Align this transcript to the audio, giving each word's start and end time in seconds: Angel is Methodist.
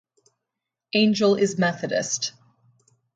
Angel 0.95 1.35
is 1.37 1.59
Methodist. 1.59 2.33